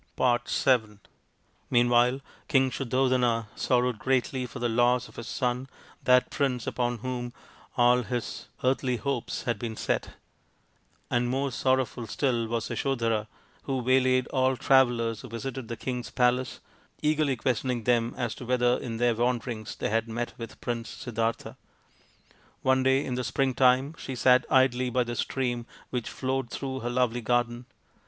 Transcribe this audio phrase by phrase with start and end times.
[0.17, 0.97] VII
[1.69, 5.69] Meanwhile King Suddhodana sorrowed greatly for the loss of his son,
[6.01, 7.33] that prince upon whom
[7.77, 10.09] all his THE INDIAN STORY BOOK earthly hopes had been set;
[11.11, 13.27] and more sorrowful still" r as Yasodhara,
[13.65, 16.61] who waylaid all travellers who visited 'the king's palace,
[17.03, 21.57] eagerly questioning them as to 'whether in their wanderings they had met with Prince Siddartha.
[22.63, 26.79] One day in the spring time she sat idly by the stream which flowed through
[26.79, 27.67] her lovely garden.